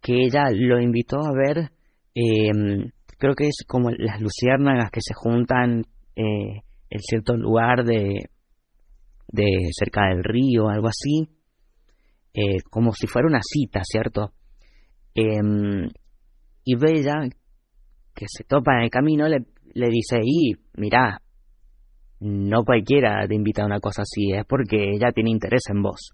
que 0.00 0.24
ella 0.24 0.46
lo 0.50 0.80
invitó 0.80 1.20
a 1.20 1.32
ver, 1.32 1.70
em, 2.14 2.90
creo 3.16 3.34
que 3.36 3.46
es 3.46 3.64
como 3.64 3.90
las 3.90 4.20
luciérnagas 4.20 4.90
que 4.90 5.02
se 5.02 5.14
juntan 5.14 5.84
eh, 6.16 6.62
en 6.90 7.00
cierto 7.00 7.36
lugar 7.36 7.84
de, 7.84 8.30
de 9.28 9.68
cerca 9.72 10.08
del 10.08 10.24
río, 10.24 10.68
algo 10.68 10.88
así, 10.88 11.28
eh, 12.34 12.60
como 12.70 12.92
si 12.92 13.06
fuera 13.06 13.28
una 13.28 13.40
cita, 13.42 13.80
¿cierto? 13.84 14.32
Em, 15.14 15.88
y 16.64 16.76
Bella, 16.76 17.28
que 18.14 18.26
se 18.28 18.44
topa 18.44 18.76
en 18.76 18.84
el 18.84 18.90
camino, 18.90 19.28
le, 19.28 19.46
le 19.74 19.88
dice, 19.88 20.18
y 20.22 20.54
mira, 20.74 21.20
no 22.20 22.64
cualquiera 22.64 23.26
te 23.26 23.34
invita 23.34 23.62
a 23.62 23.66
una 23.66 23.80
cosa 23.80 24.02
así, 24.02 24.32
es 24.32 24.44
porque 24.46 24.92
ella 24.94 25.12
tiene 25.12 25.30
interés 25.30 25.62
en 25.70 25.82
vos. 25.82 26.12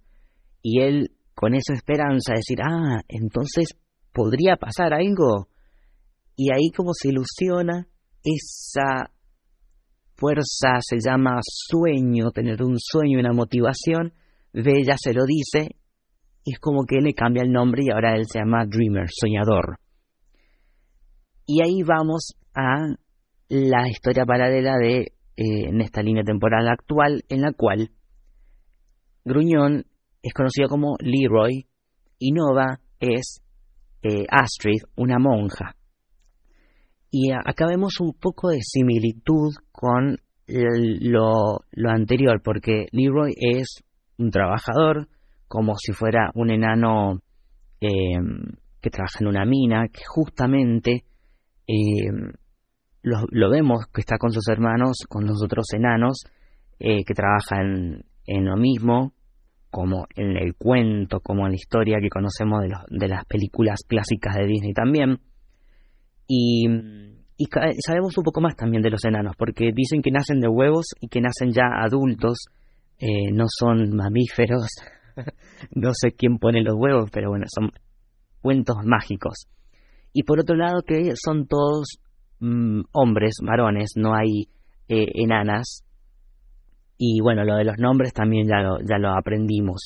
Y 0.62 0.80
él, 0.80 1.12
con 1.34 1.54
esa 1.54 1.74
esperanza, 1.74 2.34
decir, 2.34 2.58
ah, 2.62 3.00
entonces 3.08 3.76
podría 4.12 4.56
pasar 4.56 4.92
algo. 4.94 5.48
Y 6.36 6.52
ahí 6.52 6.70
como 6.74 6.92
se 6.94 7.08
ilusiona, 7.08 7.86
esa 8.22 9.10
fuerza 10.16 10.78
se 10.80 10.96
llama 11.04 11.40
sueño, 11.42 12.30
tener 12.30 12.62
un 12.62 12.76
sueño, 12.78 13.18
una 13.18 13.32
motivación, 13.32 14.12
Bella 14.52 14.94
se 14.96 15.12
lo 15.12 15.24
dice, 15.24 15.76
y 16.44 16.52
es 16.52 16.58
como 16.60 16.84
que 16.84 17.00
le 17.00 17.14
cambia 17.14 17.42
el 17.42 17.50
nombre 17.50 17.82
y 17.84 17.90
ahora 17.90 18.14
él 18.16 18.24
se 18.26 18.38
llama 18.38 18.66
Dreamer, 18.66 19.06
soñador. 19.10 19.78
Y 21.46 21.62
ahí 21.62 21.82
vamos 21.82 22.34
a 22.54 22.86
la 23.48 23.88
historia 23.88 24.24
paralela 24.24 24.76
de 24.76 25.14
eh, 25.36 25.68
en 25.68 25.80
esta 25.80 26.02
línea 26.02 26.22
temporal 26.22 26.68
actual, 26.68 27.24
en 27.28 27.40
la 27.42 27.52
cual 27.52 27.90
Gruñón 29.24 29.84
es 30.22 30.32
conocido 30.32 30.68
como 30.68 30.96
Leroy 31.00 31.66
y 32.18 32.32
Nova 32.32 32.78
es 33.00 33.42
eh, 34.02 34.26
Astrid, 34.30 34.82
una 34.96 35.18
monja. 35.18 35.74
Y 37.16 37.30
acá 37.30 37.66
vemos 37.68 38.00
un 38.00 38.12
poco 38.12 38.48
de 38.48 38.58
similitud 38.60 39.54
con 39.70 40.18
lo, 40.48 41.60
anterior, 41.88 42.42
porque 42.42 42.86
Leroy 42.90 43.32
es 43.36 43.84
un 44.18 44.32
trabajador, 44.32 45.06
como 45.46 45.74
si 45.76 45.92
fuera 45.92 46.32
un 46.34 46.50
enano 46.50 47.20
em, 47.80 48.56
que 48.80 48.90
trabaja 48.90 49.20
en 49.20 49.28
una 49.28 49.44
mina, 49.44 49.86
que 49.92 50.02
justamente 50.04 51.04
em, 51.68 52.32
lo, 53.02 53.48
vemos 53.48 53.86
que 53.94 54.00
está 54.00 54.18
con 54.18 54.32
sus 54.32 54.48
hermanos, 54.48 54.96
con 55.08 55.24
los 55.24 55.40
otros 55.40 55.66
enanos, 55.72 56.24
eh, 56.80 57.04
que 57.04 57.14
trabajan 57.14 58.02
en 58.26 58.44
lo 58.44 58.56
mismo, 58.56 59.12
como 59.70 60.06
en 60.16 60.36
el 60.36 60.56
cuento, 60.56 61.20
como 61.20 61.46
en 61.46 61.52
la 61.52 61.58
historia 61.58 62.00
que 62.00 62.10
conocemos 62.10 62.62
de, 62.62 62.72
de 62.88 63.06
las 63.06 63.24
películas 63.24 63.84
clásicas 63.86 64.34
de 64.34 64.46
Disney 64.46 64.72
también. 64.72 65.20
Y, 66.26 66.66
sabemos 67.84 68.16
un 68.16 68.24
poco 68.24 68.40
más 68.40 68.56
también 68.56 68.82
de 68.82 68.90
los 68.90 69.04
enanos, 69.04 69.34
porque 69.36 69.70
dicen 69.74 70.02
que 70.02 70.10
nacen 70.10 70.40
de 70.40 70.48
huevos 70.48 70.86
y 71.00 71.08
que 71.08 71.20
nacen 71.20 71.50
ya 71.52 71.66
adultos, 71.82 72.38
eh, 72.98 73.30
no 73.32 73.44
son 73.48 73.94
mamíferos, 73.94 74.68
no 75.74 75.90
sé 75.92 76.12
quién 76.12 76.38
pone 76.38 76.62
los 76.62 76.74
huevos, 76.76 77.10
pero 77.12 77.30
bueno, 77.30 77.44
son 77.48 77.70
cuentos 78.40 78.76
mágicos. 78.84 79.46
Y 80.12 80.22
por 80.22 80.40
otro 80.40 80.56
lado 80.56 80.82
que 80.86 81.12
son 81.16 81.46
todos 81.46 81.98
mm, 82.40 82.82
hombres, 82.92 83.36
varones, 83.42 83.92
no 83.96 84.14
hay 84.14 84.48
eh, 84.88 85.06
enanas, 85.14 85.84
y 86.96 87.20
bueno, 87.20 87.44
lo 87.44 87.56
de 87.56 87.64
los 87.64 87.76
nombres 87.78 88.12
también 88.12 88.46
ya 88.46 88.60
lo, 88.60 88.78
ya 88.80 88.98
lo 88.98 89.10
aprendimos. 89.10 89.82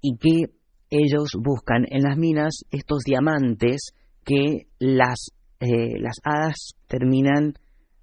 Y 0.00 0.16
que 0.16 0.52
ellos 0.90 1.30
buscan 1.38 1.84
en 1.88 2.02
las 2.02 2.16
minas 2.16 2.64
estos 2.70 3.02
diamantes 3.04 3.92
que 4.24 4.66
las, 4.78 5.32
eh, 5.60 5.98
las 5.98 6.16
hadas 6.24 6.74
terminan, 6.86 7.54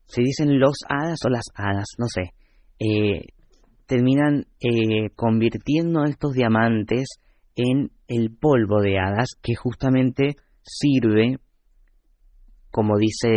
se 0.06 0.22
dicen 0.22 0.60
los 0.60 0.78
hadas 0.90 1.20
o 1.26 1.30
las 1.30 1.46
hadas, 1.56 1.86
no 1.98 2.08
sé, 2.08 2.34
eh, 2.80 3.28
terminan 3.86 4.46
eh, 4.60 5.10
convirtiendo 5.16 6.04
estos 6.06 6.34
diamantes 6.34 7.08
en 7.56 7.92
el 8.08 8.36
polvo 8.36 8.82
de 8.82 8.98
hadas 9.00 9.30
que 9.42 9.56
justamente 9.56 10.36
sirve, 10.62 11.38
como 12.72 12.98
dice 12.98 13.30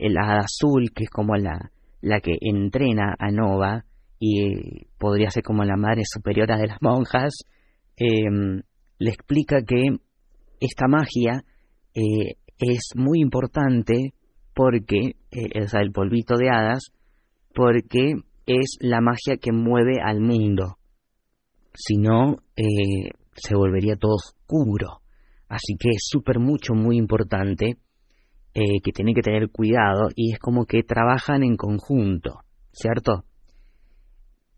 el 0.00 0.18
hada 0.18 0.40
azul, 0.40 0.90
que 0.92 1.04
es 1.04 1.10
como 1.10 1.36
la, 1.36 1.70
la 2.00 2.20
que 2.20 2.36
entrena 2.40 3.14
a 3.16 3.30
Nova, 3.30 3.84
y 4.18 4.86
podría 4.98 5.30
ser 5.30 5.44
como 5.44 5.64
la 5.64 5.76
madre 5.76 6.02
superiora 6.04 6.56
de 6.56 6.66
las 6.66 6.78
monjas, 6.80 7.32
le 7.96 9.10
explica 9.10 9.62
que 9.62 9.98
esta 10.60 10.86
magia 10.88 11.44
eh, 11.94 12.36
es 12.58 12.90
muy 12.94 13.20
importante 13.20 14.14
porque, 14.54 15.16
eh, 15.30 15.62
o 15.62 15.68
sea, 15.68 15.80
el 15.80 15.92
polvito 15.92 16.36
de 16.36 16.50
hadas, 16.50 16.92
porque 17.54 18.14
es 18.46 18.76
la 18.80 19.00
magia 19.00 19.36
que 19.36 19.52
mueve 19.52 20.00
al 20.02 20.20
mundo. 20.20 20.78
Si 21.74 21.96
no, 21.96 22.38
eh, 22.56 23.10
se 23.34 23.54
volvería 23.54 23.96
todo 23.96 24.14
oscuro. 24.14 25.00
Así 25.48 25.76
que 25.78 25.90
es 25.90 26.06
súper 26.08 26.38
mucho, 26.38 26.74
muy 26.74 26.96
importante 26.96 27.78
que 28.54 28.92
tiene 28.92 29.14
que 29.14 29.22
tener 29.22 29.48
cuidado 29.48 30.10
y 30.14 30.32
es 30.34 30.38
como 30.38 30.66
que 30.66 30.82
trabajan 30.82 31.42
en 31.42 31.56
conjunto, 31.56 32.40
¿cierto? 32.70 33.24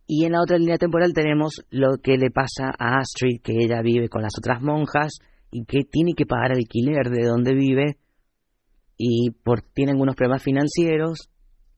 Y 0.07 0.27
en 0.27 0.33
la 0.33 0.43
otra 0.43 0.59
línea 0.59 0.77
temporal 0.77 1.13
tenemos 1.15 1.65
lo 1.71 1.97
que 2.03 2.19
le 2.19 2.31
pasa 2.31 2.75
a 2.79 2.99
Astrid, 2.99 3.41
que 3.43 3.57
ella 3.57 3.81
vive 3.81 4.09
con 4.09 4.23
las 4.23 4.33
otras 4.39 4.61
monjas 4.61 5.19
y 5.55 5.67
que 5.67 5.85
tiene 5.85 6.15
que 6.17 6.27
pagar 6.27 6.51
alquiler 6.51 7.11
de 7.11 7.29
donde 7.29 7.55
vive 7.55 7.97
y 8.97 9.31
por, 9.31 9.63
tiene 9.63 9.93
algunos 9.93 10.17
problemas 10.17 10.43
financieros 10.43 11.31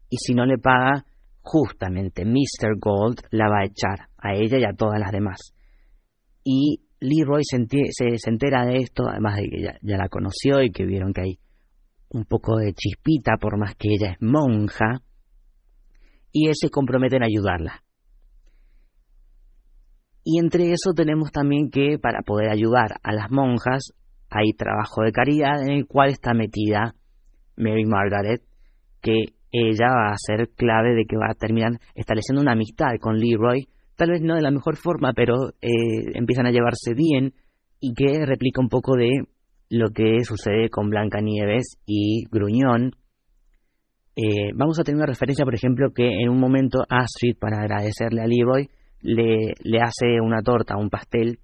y 0.09 0.16
si 0.16 0.33
no 0.33 0.47
le 0.47 0.56
paga, 0.56 1.04
justamente 1.42 2.25
Mr. 2.25 2.78
Gold 2.80 3.21
la 3.33 3.50
va 3.50 3.61
a 3.61 3.66
echar 3.66 4.09
a 4.16 4.35
ella 4.35 4.59
y 4.59 4.64
a 4.64 4.73
todas 4.73 4.99
las 4.99 5.12
demás. 5.12 5.52
Y 6.42 6.80
Leroy 7.00 7.42
se, 7.45 7.59
se, 7.90 8.30
entera 8.30 8.64
de 8.64 8.78
esto, 8.78 9.11
además 9.11 9.37
de 9.37 9.42
que 9.42 9.62
ya, 9.62 9.78
ya 9.83 9.99
la 9.99 10.09
conoció 10.09 10.62
y 10.62 10.71
que 10.71 10.87
vieron 10.87 11.12
que 11.12 11.21
hay 11.21 11.38
un 12.09 12.25
poco 12.25 12.56
de 12.56 12.73
chispita 12.73 13.37
por 13.38 13.59
más 13.59 13.75
que 13.75 13.88
ella 13.90 14.12
es 14.12 14.23
monja 14.23 15.02
y 16.33 16.49
él 16.49 16.54
se 16.54 16.71
compromete 16.71 17.16
en 17.16 17.25
ayudarla. 17.25 17.83
Y 20.28 20.40
entre 20.40 20.73
eso 20.73 20.92
tenemos 20.92 21.30
también 21.30 21.71
que 21.71 22.00
para 22.00 22.23
poder 22.23 22.50
ayudar 22.50 22.99
a 23.04 23.12
las 23.12 23.30
monjas 23.30 23.92
hay 24.28 24.54
trabajo 24.54 25.02
de 25.02 25.12
caridad 25.12 25.62
en 25.62 25.71
el 25.71 25.87
cual 25.87 26.11
está 26.11 26.35
metida 26.35 26.97
Mary 27.56 27.85
Margaret, 27.85 28.42
que 29.00 29.26
ella 29.52 29.87
va 29.87 30.11
a 30.11 30.16
ser 30.18 30.49
clave 30.56 30.97
de 30.97 31.04
que 31.04 31.16
va 31.16 31.30
a 31.30 31.35
terminar 31.35 31.78
estableciendo 31.95 32.42
una 32.42 32.54
amistad 32.54 32.88
con 33.00 33.21
Leroy, 33.21 33.68
tal 33.95 34.11
vez 34.11 34.21
no 34.21 34.35
de 34.35 34.42
la 34.42 34.50
mejor 34.50 34.75
forma, 34.75 35.12
pero 35.14 35.50
eh, 35.62 36.11
empiezan 36.14 36.47
a 36.47 36.50
llevarse 36.50 36.95
bien 36.97 37.33
y 37.78 37.95
que 37.95 38.26
replica 38.26 38.61
un 38.61 38.68
poco 38.68 38.97
de 38.97 39.11
lo 39.71 39.90
que 39.90 40.25
sucede 40.25 40.71
con 40.71 40.90
Blanca 40.90 41.21
Nieves 41.21 41.78
y 41.87 42.25
Gruñón. 42.33 42.97
Eh, 44.16 44.50
vamos 44.56 44.80
a 44.80 44.83
tener 44.83 44.97
una 44.97 45.06
referencia, 45.06 45.45
por 45.45 45.54
ejemplo, 45.54 45.92
que 45.95 46.21
en 46.21 46.30
un 46.30 46.40
momento 46.40 46.80
Astrid, 46.88 47.38
para 47.38 47.61
agradecerle 47.61 48.23
a 48.23 48.26
Leroy, 48.26 48.68
le, 49.07 49.55
le 49.63 49.79
hace 49.81 50.21
una 50.21 50.43
torta, 50.43 50.77
un 50.77 50.91
pastel, 50.91 51.39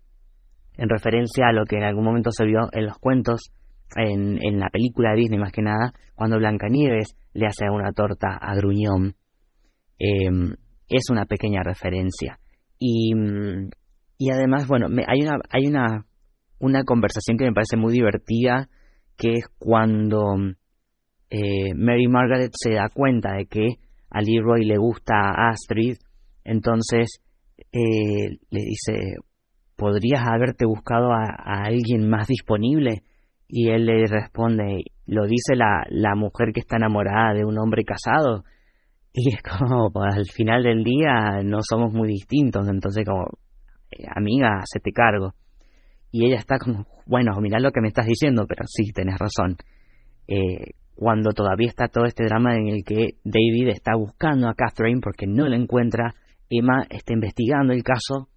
en 0.76 0.88
referencia 0.88 1.47
a 1.49 1.52
lo 1.52 1.64
que 1.64 1.76
en 1.76 1.85
algún 1.85 2.04
momento 2.04 2.31
se 2.33 2.45
vio 2.45 2.69
en 2.73 2.87
los 2.87 2.99
cuentos, 2.99 3.52
en, 3.95 4.38
en 4.42 4.59
la 4.59 4.69
película 4.69 5.11
de 5.11 5.21
Disney 5.21 5.38
más 5.38 5.52
que 5.52 5.62
nada, 5.62 5.92
cuando 6.14 6.38
Blancanieves 6.38 7.16
le 7.35 7.47
hace 7.47 7.71
una 7.71 7.92
torta 7.92 8.37
a 8.40 8.54
Gruñón. 8.57 9.14
Em, 9.99 10.54
es 10.88 11.04
una 11.11 11.26
pequeña 11.26 11.62
referencia. 11.62 12.38
Y, 12.78 13.12
y 14.19 14.31
además, 14.31 14.66
bueno, 14.66 14.88
me, 14.88 15.04
hay, 15.07 15.21
una, 15.23 15.38
hay 15.50 15.66
una, 15.66 16.07
una 16.59 16.83
conversación 16.85 17.38
que 17.38 17.45
me 17.45 17.52
parece 17.52 17.76
muy 17.76 17.92
divertida, 17.92 18.69
que 19.16 19.35
es 19.35 19.47
cuando 19.59 20.35
eh, 21.31 21.75
Mary 21.76 22.09
Margaret 22.09 22.50
se 22.54 22.75
da 22.75 22.88
cuenta 22.92 23.35
de 23.35 23.47
que 23.47 23.69
a 24.11 24.21
Leroy 24.21 24.64
le 24.64 24.78
gusta 24.78 25.14
a 25.14 25.50
Astrid, 25.50 25.97
entonces 26.45 27.21
eh, 27.72 28.36
le 28.50 28.60
dice, 28.60 29.16
¿podrías 29.76 30.22
haberte 30.26 30.66
buscado 30.66 31.12
a, 31.12 31.64
alguien 31.64 32.08
más 32.08 32.28
disponible? 32.28 33.02
Y 33.48 33.68
él 33.70 33.86
le 33.86 34.06
responde, 34.06 34.84
lo 35.06 35.26
dice 35.26 35.56
la, 35.56 36.14
mujer 36.14 36.52
que 36.52 36.60
está 36.60 36.76
enamorada 36.76 37.34
de 37.34 37.44
un 37.44 37.58
hombre 37.58 37.84
casado. 37.84 38.44
Y 39.14 39.34
es 39.34 39.42
como, 39.42 39.90
al 40.04 40.24
final 40.32 40.62
del 40.62 40.84
día 40.84 41.42
no 41.44 41.58
somos 41.60 41.92
muy 41.92 42.08
distintos, 42.08 42.66
entonces 42.68 43.04
como, 43.04 43.26
eh, 43.90 44.04
amiga, 44.14 44.60
se 44.64 44.80
te 44.80 44.92
cargo. 44.92 45.34
Y 46.10 46.26
ella 46.26 46.36
está 46.36 46.58
como, 46.58 46.86
bueno, 47.06 47.32
mira 47.40 47.58
lo 47.58 47.72
que 47.72 47.80
me 47.80 47.88
estás 47.88 48.06
diciendo, 48.06 48.46
pero 48.48 48.64
sí, 48.66 48.92
tenés 48.92 49.18
razón. 49.18 49.56
Eh, 50.28 50.74
cuando 50.94 51.32
todavía 51.32 51.68
está 51.68 51.88
todo 51.88 52.04
este 52.04 52.24
drama 52.24 52.56
en 52.56 52.68
el 52.68 52.84
que 52.84 53.16
David 53.24 53.68
está 53.68 53.96
buscando 53.96 54.48
a 54.48 54.54
Catherine 54.54 55.00
porque 55.02 55.26
no 55.26 55.48
la 55.48 55.56
encuentra, 55.56 56.14
Emma 56.52 56.85
está 56.90 57.14
investigando 57.14 57.73
el 57.73 57.82
caso 57.82 58.28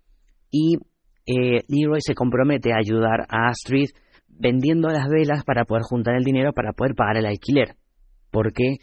y 0.49 0.77
eh, 1.25 1.63
Leroy 1.67 1.99
se 1.99 2.15
compromete 2.15 2.71
a 2.71 2.77
ayudar 2.77 3.25
a 3.29 3.49
Astrid 3.49 3.89
vendiendo 4.27 4.89
las 4.89 5.07
velas 5.09 5.43
para 5.43 5.65
poder 5.65 5.83
juntar 5.83 6.15
el 6.15 6.23
dinero 6.23 6.53
para 6.53 6.71
poder 6.71 6.95
pagar 6.95 7.17
el 7.17 7.25
alquiler. 7.25 7.75
Porque 8.31 8.77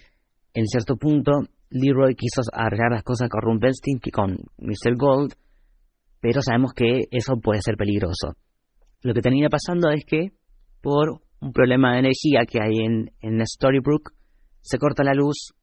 en 0.53 0.67
cierto 0.67 0.97
punto 0.97 1.33
Leroy 1.71 2.15
quiso 2.15 2.43
arreglar 2.53 2.93
las 2.93 3.05
cosas 3.05 3.29
con 3.31 3.41
Rumpelstiltskin 3.41 4.01
que 4.01 4.11
con 4.11 4.37
Mr. 4.59 4.97
Gold, 4.97 5.33
pero 6.21 6.43
sabemos 6.43 6.73
que 6.75 7.05
eso 7.11 7.37
puede 7.43 7.61
ser 7.63 7.77
peligroso. 7.77 8.37
Lo 9.01 9.15
que 9.15 9.23
termina 9.23 9.49
pasando 9.49 9.91
es 9.91 10.05
que 10.05 10.33
por 10.83 11.23
un 11.41 11.53
problema 11.53 11.95
de 11.95 12.01
energía 12.01 12.45
que 12.47 12.61
hay 12.63 12.85
en, 12.85 13.11
en 13.21 13.47
Storybrooke 13.47 14.13
se 14.61 14.79
corta 14.79 15.03
la 15.03 15.15
luz 15.15 15.55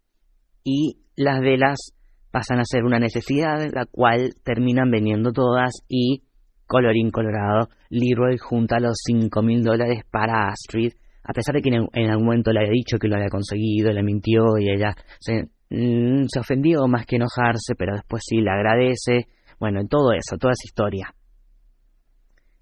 y 0.63 0.97
las 1.15 1.39
velas 1.39 1.93
pasan 2.31 2.59
a 2.59 2.65
ser 2.65 2.83
una 2.83 2.99
necesidad, 2.99 3.57
la 3.73 3.85
cual 3.85 4.35
terminan 4.43 4.91
vendiendo 4.91 5.31
todas 5.31 5.71
y, 5.87 6.23
colorín 6.67 7.11
colorado, 7.11 7.69
Leroy 7.89 8.37
junta 8.37 8.79
los 8.79 8.97
5 9.05 9.41
mil 9.41 9.63
dólares 9.63 10.03
para 10.09 10.47
Astrid, 10.47 10.93
a 11.23 11.33
pesar 11.33 11.55
de 11.55 11.61
que 11.61 11.69
en, 11.69 12.09
algún 12.09 12.25
momento 12.25 12.51
le 12.51 12.59
había 12.59 12.71
dicho 12.71 12.97
que 12.97 13.07
lo 13.07 13.15
había 13.15 13.29
conseguido, 13.29 13.91
le 13.91 14.03
mintió 14.03 14.57
y 14.59 14.69
ella 14.69 14.95
se, 15.19 15.49
mm, 15.69 16.25
se 16.27 16.39
ofendió 16.39 16.87
más 16.87 17.05
que 17.05 17.17
enojarse, 17.17 17.75
pero 17.77 17.93
después 17.93 18.23
sí 18.25 18.37
le 18.37 18.49
agradece. 18.49 19.27
Bueno, 19.59 19.81
en 19.81 19.87
todo 19.87 20.13
eso, 20.13 20.37
toda 20.37 20.53
esa 20.53 20.65
historia. 20.65 21.13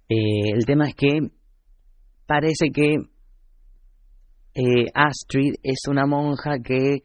Eh, 0.10 0.52
el 0.54 0.66
tema 0.66 0.88
es 0.88 0.96
que 0.96 1.30
parece 2.26 2.72
que 2.74 2.96
eh, 4.56 4.86
Astrid 4.94 5.56
es 5.64 5.82
una 5.88 6.06
monja 6.06 6.60
que 6.64 7.04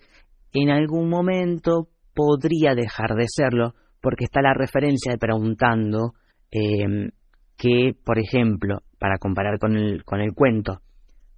en 0.53 0.71
algún 0.71 1.09
momento 1.09 1.89
podría 2.15 2.75
dejar 2.75 3.15
de 3.15 3.27
serlo 3.29 3.75
porque 4.01 4.25
está 4.25 4.43
la 4.43 4.55
referencia 4.55 5.13
de 5.13 5.19
preguntando 5.19 6.15
em, 6.51 7.11
que, 7.57 7.93
por 8.05 8.19
ejemplo, 8.19 8.79
para 8.99 9.19
comparar 9.19 9.59
con 9.59 9.77
el, 9.77 10.05
con 10.05 10.21
el 10.21 10.35
cuento, 10.35 10.81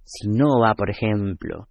si 0.03 0.27
Nova, 0.29 0.73
por 0.75 0.89
ejemplo, 0.89 1.67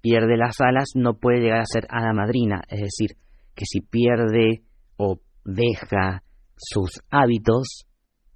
pierde 0.00 0.36
las 0.36 0.60
alas, 0.60 0.90
no 0.94 1.14
puede 1.14 1.40
llegar 1.40 1.60
a 1.60 1.66
ser 1.66 1.86
hada 1.88 2.12
madrina, 2.12 2.62
es 2.68 2.80
decir, 2.80 3.16
que 3.54 3.64
si 3.66 3.80
pierde 3.80 4.62
o 4.96 5.18
deja 5.44 6.22
sus 6.56 7.00
hábitos, 7.10 7.86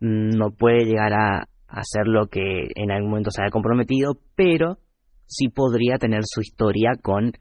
no 0.00 0.50
puede 0.50 0.84
llegar 0.84 1.12
a 1.14 1.48
hacer 1.68 2.06
lo 2.06 2.26
que 2.28 2.68
en 2.74 2.90
algún 2.90 3.10
momento 3.10 3.30
se 3.30 3.42
haya 3.42 3.50
comprometido, 3.50 4.18
pero 4.34 4.78
sí 5.26 5.48
podría 5.48 5.98
tener 5.98 6.22
su 6.24 6.40
historia 6.40 6.92
con 7.00 7.32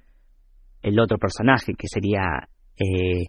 el 0.81 0.99
otro 0.99 1.17
personaje, 1.17 1.73
que 1.77 1.87
sería 1.87 2.49
eh, 2.77 3.27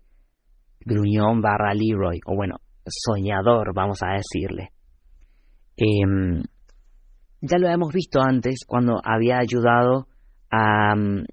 Gruñón 0.80 1.40
barra 1.40 1.74
Leroy, 1.74 2.20
o 2.26 2.34
bueno, 2.34 2.56
soñador, 2.86 3.72
vamos 3.74 3.98
a 4.02 4.14
decirle. 4.14 4.70
Em, 5.76 6.42
ya 7.40 7.58
lo 7.58 7.68
hemos 7.68 7.92
visto 7.92 8.20
antes 8.20 8.64
cuando 8.66 9.00
había 9.02 9.38
ayudado 9.38 10.06
a, 10.50 10.94
mm, 10.94 11.24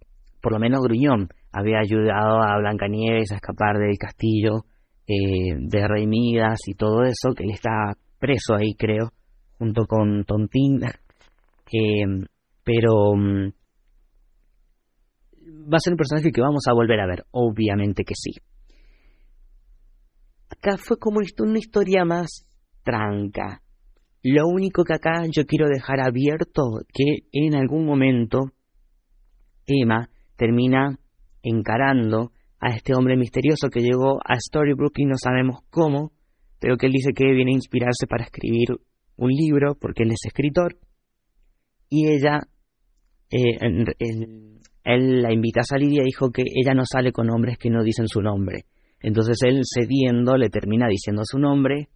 por 0.42 0.54
lo 0.54 0.60
menos 0.60 0.82
Gruñón, 0.82 1.30
había 1.52 1.80
ayudado 1.80 2.42
a 2.42 2.58
Blancanieves 2.58 3.32
a 3.32 3.36
escapar 3.36 3.78
del 3.78 3.98
castillo 3.98 4.66
eh, 5.08 5.56
de 5.58 5.88
Rey 5.88 6.08
Midas 6.08 6.60
y 6.68 6.74
todo 6.74 7.04
eso, 7.04 7.34
que 7.36 7.44
él 7.44 7.52
está 7.52 7.94
preso 8.20 8.56
ahí, 8.56 8.74
creo, 8.76 9.12
junto 9.58 9.86
con 9.86 10.24
Tontín. 10.24 10.82
Em, 11.72 12.26
pero 12.64 13.16
mm, 13.16 13.52
va 15.72 15.78
a 15.78 15.80
ser 15.80 15.94
un 15.94 15.98
personaje 15.98 16.32
que 16.32 16.42
vamos 16.42 16.64
a 16.68 16.74
volver 16.74 17.00
a 17.00 17.08
ver, 17.08 17.26
obviamente 17.32 18.04
que 18.04 18.16
sí. 18.16 18.32
Acá 20.50 20.78
fue 20.78 20.98
como 20.98 21.20
una 21.20 21.60
historia 21.60 22.04
más 22.04 22.46
tranca. 22.84 23.62
Lo 24.24 24.48
único 24.48 24.84
que 24.84 24.94
acá 24.94 25.24
yo 25.32 25.46
quiero 25.46 25.68
dejar 25.68 26.00
abierto 26.02 26.64
que 26.94 27.28
en 27.32 27.56
algún 27.56 27.86
momento 27.86 28.52
Emma 29.66 30.10
termina 30.36 31.00
encarando 31.42 32.32
a 32.60 32.76
este 32.76 32.94
hombre 32.94 33.18
misterioso 33.18 33.70
que 33.70 33.80
llegó 33.82 34.20
a 34.24 34.40
Storybrooke 34.40 35.00
y 35.00 35.06
no 35.06 35.16
sabemos 35.18 35.62
cómo, 35.70 36.12
pero 36.60 36.78
que 36.78 36.86
él 36.86 36.92
dice 36.92 37.14
que 37.14 37.26
viene 37.34 37.52
a 37.52 37.56
inspirarse 37.56 38.06
para 38.08 38.26
escribir 38.26 38.70
un 39.16 39.30
libro 39.30 39.76
porque 39.76 40.04
él 40.04 40.12
es 40.12 40.26
escritor 40.26 40.78
y 41.90 42.08
ella 42.08 42.42
eh, 43.32 43.58
él 44.84 45.22
la 45.22 45.32
invita 45.34 45.62
a 45.62 45.64
salir 45.64 45.92
y 45.94 46.04
dijo 46.04 46.32
que 46.32 46.44
ella 46.44 46.74
no 46.74 46.84
sale 46.86 47.12
con 47.12 47.30
hombres 47.30 47.58
que 47.58 47.70
no 47.70 47.84
dicen 47.84 48.08
su 48.08 48.22
nombre. 48.22 48.66
Entonces 49.00 49.38
él 49.44 49.62
cediendo 49.64 50.38
le 50.38 50.50
termina 50.50 50.88
diciendo 50.88 51.24
su 51.26 51.40
nombre, 51.40 51.90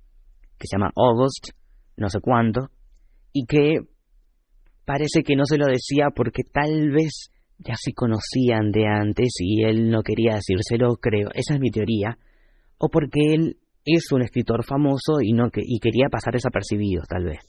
que 0.58 0.68
se 0.68 0.78
llama 0.78 0.92
August, 0.96 1.50
no 1.98 2.10
sé 2.10 2.20
cuánto, 2.20 2.70
y 3.32 3.46
que 3.46 3.80
parece 4.86 5.24
que 5.24 5.36
no 5.36 5.46
se 5.46 5.58
lo 5.58 5.66
decía 5.66 6.10
porque 6.16 6.44
tal 6.44 6.92
vez 6.92 7.30
ya 7.60 7.76
se 7.78 7.94
conocían 7.94 8.72
de 8.72 8.88
antes 8.88 9.36
y 9.40 9.64
él 9.64 9.90
no 9.90 10.04
quería 10.04 10.36
decírselo, 10.36 10.96
creo, 10.98 11.30
esa 11.34 11.56
es 11.56 11.60
mi 11.60 11.72
teoría, 11.72 12.18
o 12.78 12.90
porque 12.90 13.34
él 13.34 13.58
es 13.86 14.12
un 14.12 14.24
escritor 14.24 14.66
famoso 14.66 15.22
y 15.22 15.34
no 15.34 15.50
que, 15.50 15.62
y 15.64 15.80
quería 15.80 16.10
pasar 16.10 16.34
desapercibido, 16.34 17.04
tal 17.08 17.26
vez. 17.26 17.40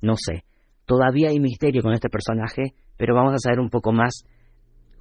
No 0.00 0.14
sé. 0.16 0.44
Todavía 0.86 1.28
hay 1.28 1.38
misterio 1.38 1.82
con 1.82 1.92
este 1.92 2.08
personaje, 2.08 2.74
pero 2.96 3.14
vamos 3.14 3.34
a 3.34 3.38
saber 3.38 3.60
un 3.60 3.70
poco 3.70 3.92
más 3.92 4.24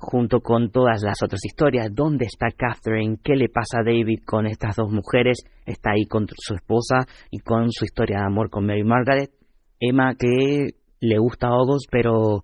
junto 0.02 0.42
con 0.42 0.72
todas 0.72 1.04
las 1.04 1.22
otras 1.24 1.40
historias. 1.46 1.94
¿Dónde 1.94 2.26
está 2.26 2.48
Catherine? 2.50 3.18
¿Qué 3.24 3.36
le 3.36 3.50
pasa 3.50 3.80
a 3.80 3.84
David 3.84 4.24
con 4.26 4.48
estas 4.48 4.76
dos 4.76 4.92
mujeres? 4.92 5.44
Está 5.66 5.92
ahí 5.92 6.06
con 6.06 6.28
su 6.36 6.56
esposa 6.56 7.06
y 7.30 7.40
con 7.40 7.72
su 7.72 7.86
historia 7.86 8.18
de 8.18 8.26
amor 8.26 8.50
con 8.50 8.66
Mary 8.66 8.84
Margaret. 8.84 9.32
Emma 9.80 10.16
que 10.16 10.72
le 11.00 11.18
gusta 11.20 11.48
a 11.48 11.52
August 11.52 11.88
pero 11.92 12.44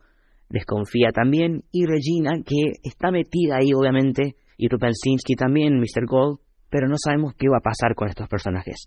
desconfía 0.49 1.11
también. 1.11 1.63
Y 1.71 1.85
Regina 1.85 2.41
que 2.45 2.73
está 2.83 3.11
metida 3.11 3.57
ahí 3.57 3.73
obviamente. 3.73 4.35
Y 4.55 4.69
Rupelsinski 4.69 5.35
también, 5.35 5.79
Mr. 5.79 6.05
Gold. 6.07 6.39
Pero 6.69 6.87
no 6.87 6.95
sabemos 6.97 7.33
qué 7.37 7.47
va 7.49 7.57
a 7.57 7.61
pasar 7.61 7.95
con 7.95 8.07
estos 8.07 8.27
personajes. 8.27 8.85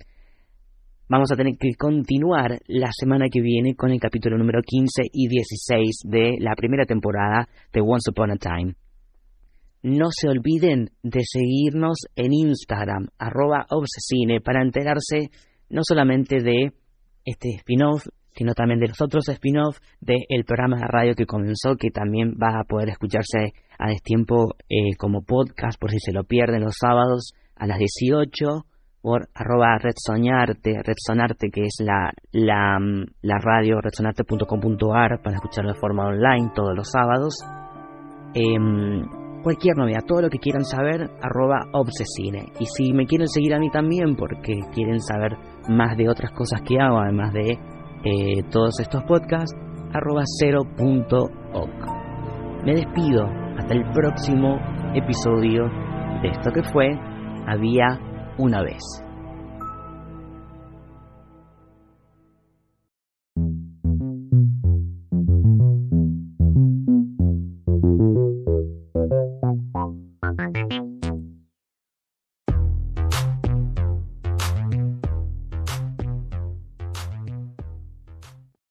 Vamos 1.10 1.32
a 1.32 1.34
tener 1.34 1.58
que 1.58 1.74
continuar 1.76 2.60
la 2.68 2.90
semana 2.92 3.26
que 3.28 3.40
viene 3.40 3.74
con 3.74 3.90
el 3.90 3.98
capítulo 3.98 4.38
número 4.38 4.60
15 4.64 5.02
y 5.12 5.26
16 5.26 6.02
de 6.04 6.36
la 6.38 6.54
primera 6.54 6.86
temporada 6.86 7.48
de 7.72 7.80
Once 7.80 8.08
Upon 8.12 8.30
a 8.30 8.36
Time. 8.36 8.76
no 9.82 10.06
se 10.12 10.28
olviden 10.28 10.92
de 11.02 11.22
seguirnos 11.24 12.06
en 12.14 12.32
Instagram, 12.32 13.08
arroba 13.18 13.66
obsesine, 13.70 14.40
para 14.40 14.62
enterarse 14.62 15.30
no 15.68 15.80
solamente 15.82 16.44
de 16.44 16.74
este 17.24 17.56
spin-off, 17.56 18.06
sino 18.36 18.54
también 18.54 18.78
de 18.78 18.86
los 18.86 19.00
otros 19.00 19.28
spin-off 19.28 19.80
del 20.00 20.44
programa 20.46 20.76
de 20.76 20.86
radio 20.86 21.14
que 21.16 21.26
comenzó, 21.26 21.74
que 21.74 21.90
también 21.90 22.36
va 22.40 22.60
a 22.60 22.64
poder 22.68 22.88
escucharse 22.88 23.52
a 23.80 23.88
destiempo 23.88 24.54
eh, 24.68 24.94
como 24.96 25.22
podcast, 25.22 25.76
por 25.80 25.90
si 25.90 25.98
se 25.98 26.12
lo 26.12 26.22
pierden 26.22 26.62
los 26.62 26.76
sábados 26.80 27.32
a 27.56 27.66
las 27.66 27.78
18 27.78 28.64
por 29.02 29.28
arroba 29.34 29.78
redsoñarte, 29.78 30.82
redsonarte 30.82 31.50
que 31.50 31.62
es 31.62 31.76
la, 31.80 32.12
la, 32.32 32.78
la 33.22 33.38
radio 33.38 33.80
redsonarte.com.ar 33.80 35.22
para 35.22 35.36
escucharlo 35.36 35.72
de 35.72 35.78
forma 35.78 36.06
online 36.06 36.50
todos 36.54 36.74
los 36.76 36.90
sábados. 36.90 37.34
Em, 38.34 39.02
cualquier 39.42 39.76
novedad, 39.76 40.04
todo 40.06 40.22
lo 40.22 40.30
que 40.30 40.38
quieran 40.38 40.64
saber, 40.64 41.10
arroba 41.22 41.60
obsesine. 41.72 42.52
Y 42.60 42.66
si 42.66 42.92
me 42.92 43.06
quieren 43.06 43.28
seguir 43.28 43.54
a 43.54 43.58
mí 43.58 43.70
también 43.70 44.16
porque 44.16 44.60
quieren 44.72 45.00
saber 45.00 45.36
más 45.68 45.96
de 45.96 46.08
otras 46.08 46.32
cosas 46.32 46.60
que 46.62 46.78
hago, 46.78 46.98
además 46.98 47.32
de 47.32 47.58
eh, 48.04 48.42
todos 48.50 48.78
estos 48.80 49.02
podcasts, 49.04 49.56
arroba 49.92 50.24
Me 52.64 52.74
despido 52.74 53.26
hasta 53.56 53.74
el 53.74 53.90
próximo 53.92 54.58
episodio 54.94 55.64
de 56.22 56.28
esto 56.28 56.52
que 56.52 56.62
fue 56.62 56.88
Había 57.46 57.98
una 58.40 58.62
vez. 58.62 58.82